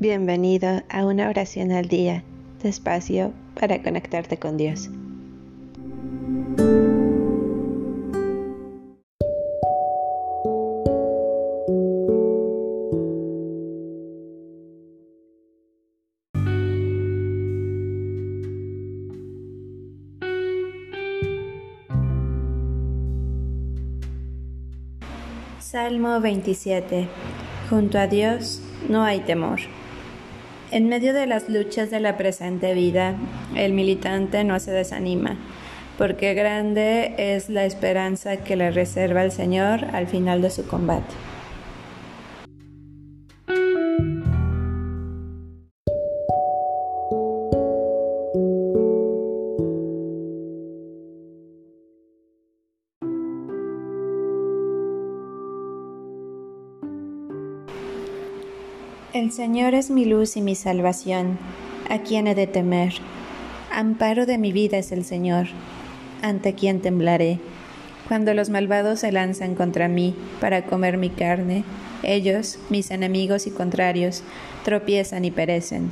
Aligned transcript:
Bienvenido 0.00 0.80
a 0.88 1.04
una 1.04 1.28
oración 1.28 1.72
al 1.72 1.86
día, 1.86 2.24
despacio 2.62 3.34
para 3.54 3.82
conectarte 3.82 4.38
con 4.38 4.56
Dios. 4.56 4.88
Salmo 25.58 26.18
27. 26.22 27.06
Junto 27.68 27.98
a 27.98 28.06
Dios 28.06 28.62
no 28.88 29.04
hay 29.04 29.20
temor. 29.20 29.60
En 30.72 30.88
medio 30.88 31.12
de 31.12 31.26
las 31.26 31.48
luchas 31.48 31.90
de 31.90 31.98
la 31.98 32.16
presente 32.16 32.74
vida, 32.74 33.16
el 33.56 33.72
militante 33.72 34.44
no 34.44 34.60
se 34.60 34.70
desanima, 34.70 35.36
porque 35.98 36.32
grande 36.34 37.14
es 37.18 37.48
la 37.48 37.64
esperanza 37.64 38.36
que 38.36 38.54
le 38.54 38.70
reserva 38.70 39.24
el 39.24 39.32
Señor 39.32 39.84
al 39.92 40.06
final 40.06 40.42
de 40.42 40.50
su 40.50 40.68
combate. 40.68 41.29
El 59.12 59.32
Señor 59.32 59.74
es 59.74 59.90
mi 59.90 60.04
luz 60.04 60.36
y 60.36 60.40
mi 60.40 60.54
salvación. 60.54 61.36
¿A 61.88 61.98
quién 61.98 62.28
he 62.28 62.36
de 62.36 62.46
temer? 62.46 62.92
Amparo 63.72 64.24
de 64.24 64.38
mi 64.38 64.52
vida 64.52 64.78
es 64.78 64.92
el 64.92 65.04
Señor. 65.04 65.48
¿Ante 66.22 66.54
quién 66.54 66.80
temblaré? 66.80 67.40
Cuando 68.06 68.34
los 68.34 68.50
malvados 68.50 69.00
se 69.00 69.10
lanzan 69.10 69.56
contra 69.56 69.88
mí 69.88 70.14
para 70.40 70.64
comer 70.64 70.96
mi 70.96 71.10
carne, 71.10 71.64
ellos, 72.04 72.60
mis 72.68 72.92
enemigos 72.92 73.48
y 73.48 73.50
contrarios, 73.50 74.22
tropiezan 74.64 75.24
y 75.24 75.32
perecen. 75.32 75.90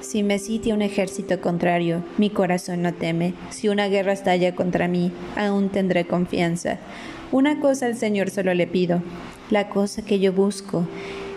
Si 0.00 0.22
me 0.22 0.38
sitia 0.38 0.72
un 0.72 0.80
ejército 0.80 1.42
contrario, 1.42 2.02
mi 2.16 2.30
corazón 2.30 2.80
no 2.80 2.94
teme. 2.94 3.34
Si 3.50 3.68
una 3.68 3.88
guerra 3.88 4.14
estalla 4.14 4.54
contra 4.54 4.88
mí, 4.88 5.12
aún 5.36 5.68
tendré 5.68 6.06
confianza. 6.06 6.78
Una 7.30 7.60
cosa 7.60 7.84
al 7.84 7.96
Señor 7.96 8.30
solo 8.30 8.54
le 8.54 8.66
pido, 8.66 9.02
la 9.50 9.68
cosa 9.68 10.02
que 10.02 10.18
yo 10.18 10.32
busco 10.32 10.86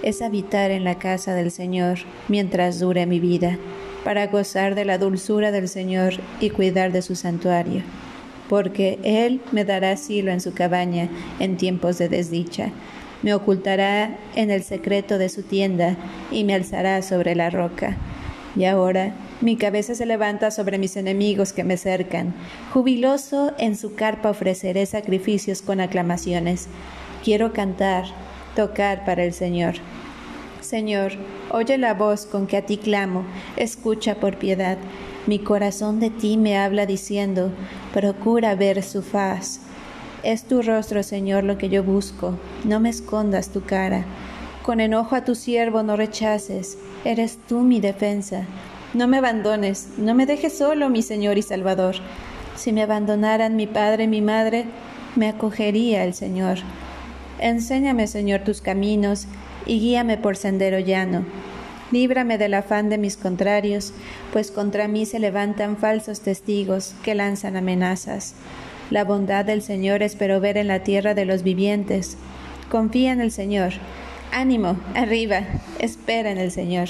es 0.04 0.22
habitar 0.22 0.72
en 0.72 0.84
la 0.84 1.00
casa 1.00 1.34
del 1.34 1.52
Señor 1.52 2.00
mientras 2.28 2.80
dure 2.80 3.06
mi 3.06 3.20
vida, 3.20 3.58
para 4.04 4.28
gozar 4.28 4.76
de 4.76 4.86
la 4.86 4.98
dulzura 4.98 5.52
del 5.52 5.68
Señor 5.68 6.14
y 6.40 6.50
cuidar 6.50 6.92
de 6.92 7.02
su 7.02 7.16
santuario, 7.16 7.82
porque 8.50 9.00
Él 9.04 9.42
me 9.52 9.66
dará 9.66 9.92
asilo 9.92 10.32
en 10.32 10.42
su 10.42 10.54
cabaña 10.54 11.10
en 11.40 11.58
tiempos 11.58 11.98
de 11.98 12.10
desdicha, 12.10 12.72
me 13.24 13.34
ocultará 13.34 14.18
en 14.36 14.52
el 14.52 14.64
secreto 14.64 15.18
de 15.18 15.30
su 15.30 15.44
tienda 15.44 15.98
y 16.32 16.44
me 16.44 16.54
alzará 16.54 17.02
sobre 17.02 17.36
la 17.36 17.50
roca. 17.50 17.98
Y 18.56 18.66
ahora 18.66 19.14
mi 19.42 19.56
cabeza 19.56 19.96
se 19.96 20.06
levanta 20.06 20.52
sobre 20.52 20.78
mis 20.78 20.98
enemigos 20.98 21.54
que 21.54 21.64
me 21.64 21.78
cercan. 21.78 22.34
Jubiloso 22.74 23.54
en 23.58 23.76
su 23.76 23.96
carpa 23.96 24.30
ofreceré 24.30 24.86
sacrificios 24.86 25.62
con 25.62 25.80
aclamaciones. 25.80 26.68
Quiero 27.24 27.54
cantar 27.54 28.06
tocar 28.58 29.06
para 29.06 29.24
el 29.24 29.34
Señor. 29.34 29.76
Señor, 30.62 31.12
oye 31.52 31.78
la 31.78 31.94
voz 31.94 32.26
con 32.26 32.48
que 32.48 32.58
a 32.58 32.66
ti 32.66 32.78
clamo, 32.78 33.24
escucha 33.56 34.16
por 34.16 34.38
piedad. 34.38 34.80
Mi 35.28 35.38
corazón 35.38 36.00
de 36.00 36.10
ti 36.10 36.38
me 36.38 36.58
habla 36.58 36.88
diciendo, 36.88 37.52
procura 37.94 38.56
ver 38.56 38.82
su 38.82 39.04
faz. 39.04 39.62
Es 40.24 40.46
tu 40.46 40.64
rostro, 40.64 41.04
Señor, 41.04 41.44
lo 41.44 41.60
que 41.60 41.70
yo 41.70 41.84
busco, 41.84 42.34
no 42.66 42.80
me 42.80 42.90
escondas 42.90 43.50
tu 43.50 43.62
cara. 43.62 44.06
Con 44.64 44.80
enojo 44.80 45.16
a 45.16 45.24
tu 45.24 45.36
siervo 45.36 45.84
no 45.84 45.96
rechaces, 45.96 46.80
eres 47.06 47.38
tú 47.48 47.60
mi 47.60 47.80
defensa. 47.80 48.46
No 48.96 49.08
me 49.08 49.20
abandones, 49.20 49.90
no 50.00 50.16
me 50.16 50.26
dejes 50.26 50.58
solo, 50.58 50.90
mi 50.90 51.04
Señor 51.04 51.38
y 51.38 51.44
Salvador. 51.44 51.98
Si 52.56 52.74
me 52.74 52.82
abandonaran 52.82 53.56
mi 53.56 53.68
padre 53.68 54.06
y 54.06 54.08
mi 54.08 54.22
madre, 54.22 54.66
me 55.16 55.30
acogería 55.30 56.04
el 56.04 56.16
Señor. 56.16 56.58
Enséñame, 57.40 58.08
Señor, 58.08 58.42
tus 58.42 58.62
caminos 58.62 59.28
y 59.66 59.80
guíame 59.80 60.18
por 60.18 60.36
sendero 60.36 60.80
llano. 60.80 61.26
Líbrame 61.92 62.38
del 62.38 62.54
afán 62.54 62.90
de 62.90 62.98
mis 62.98 63.16
contrarios, 63.16 63.94
pues 64.34 64.52
contra 64.52 64.88
mí 64.88 65.06
se 65.06 65.20
levantan 65.20 65.78
falsos 65.78 66.22
testigos 66.22 66.96
que 67.04 67.16
lanzan 67.16 67.56
amenazas. 67.56 68.34
La 68.90 69.04
bondad 69.04 69.46
del 69.46 69.62
Señor 69.62 70.04
espero 70.04 70.40
ver 70.40 70.58
en 70.58 70.68
la 70.68 70.84
tierra 70.84 71.14
de 71.14 71.26
los 71.26 71.44
vivientes. 71.44 72.18
Confía 72.70 73.12
en 73.12 73.22
el 73.22 73.32
Señor. 73.32 73.74
Ánimo, 74.32 74.78
arriba, 74.96 75.42
espera 75.80 76.32
en 76.32 76.38
el 76.38 76.52
Señor. 76.52 76.90